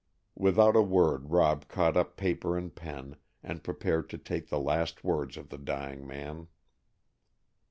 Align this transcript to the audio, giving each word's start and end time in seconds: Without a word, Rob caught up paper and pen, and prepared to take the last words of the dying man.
Without 0.35 0.75
a 0.75 0.81
word, 0.81 1.29
Rob 1.29 1.67
caught 1.67 1.95
up 1.95 2.17
paper 2.17 2.57
and 2.57 2.73
pen, 2.73 3.17
and 3.43 3.63
prepared 3.63 4.09
to 4.09 4.17
take 4.17 4.49
the 4.49 4.57
last 4.57 5.03
words 5.03 5.37
of 5.37 5.49
the 5.49 5.59
dying 5.59 6.07
man. 6.07 6.47